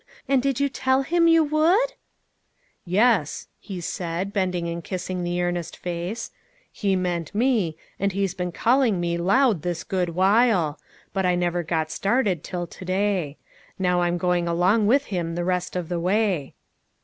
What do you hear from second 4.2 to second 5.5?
bending and kissing the